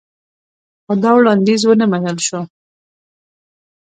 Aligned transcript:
خو 0.83 0.93
دا 1.03 1.11
وړاندیز 1.17 1.61
ونه 1.65 1.85
منل 1.91 2.17
شو 2.27 2.39